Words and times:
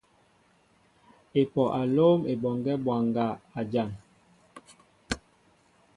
Epoh 1.39 1.69
a 1.79 1.81
lóm 1.95 2.19
Eboŋgue 2.31 2.73
bwaŋga 2.83 3.25
a 3.59 3.61
jan. 3.71 3.89